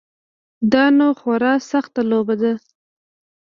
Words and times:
دا 0.71 0.83
نو 0.97 1.07
خورا 1.19 1.53
سخته 1.71 2.01
لوبه 2.09 2.35
ده. 2.41 2.53